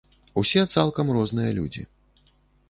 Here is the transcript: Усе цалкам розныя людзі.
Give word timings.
Усе 0.41 0.63
цалкам 0.75 1.11
розныя 1.17 1.51
людзі. 1.59 1.85